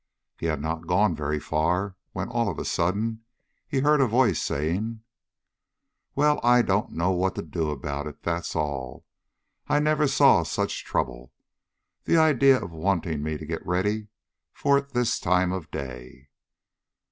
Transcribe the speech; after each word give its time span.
He 0.39 0.47
had 0.47 0.59
not 0.59 0.87
gone 0.87 1.15
very 1.15 1.37
far 1.39 1.89
before 1.89 1.97
when, 2.13 2.29
all 2.29 2.49
of 2.49 2.57
a 2.57 2.65
sudden, 2.65 3.23
he 3.67 3.81
heard 3.81 4.01
a 4.01 4.07
voice 4.07 4.41
saying: 4.41 5.01
"Well, 6.15 6.39
I 6.43 6.63
don't 6.63 6.93
know 6.93 7.11
what 7.11 7.35
to 7.35 7.43
do 7.43 7.69
about 7.69 8.07
it, 8.07 8.23
that's 8.23 8.55
all! 8.55 9.05
I 9.67 9.77
never 9.77 10.07
saw 10.07 10.41
such 10.41 10.85
trouble! 10.85 11.33
The 12.05 12.17
idea 12.17 12.59
of 12.59 12.71
wanting 12.71 13.21
me 13.21 13.37
to 13.37 13.45
get 13.45 13.63
ready 13.63 14.07
for 14.51 14.75
it 14.79 14.89
this 14.89 15.19
time 15.19 15.51
of 15.51 15.69
day!" 15.69 16.29